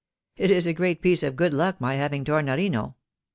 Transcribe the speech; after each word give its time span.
It 0.35 0.49
is 0.49 0.65
a 0.65 0.73
great 0.73 0.99
piece 0.99 1.21
of 1.21 1.35
good 1.35 1.53
luck 1.53 1.79
my 1.79 1.93
having 1.93 2.25
Tornorino. 2.25 2.95